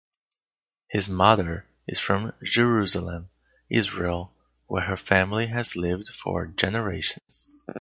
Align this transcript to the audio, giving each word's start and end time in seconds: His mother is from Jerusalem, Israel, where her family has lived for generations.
His 0.87 1.07
mother 1.07 1.67
is 1.87 1.99
from 1.99 2.33
Jerusalem, 2.43 3.29
Israel, 3.69 4.33
where 4.65 4.85
her 4.87 4.97
family 4.97 5.45
has 5.49 5.75
lived 5.75 6.07
for 6.07 6.47
generations. 6.47 7.59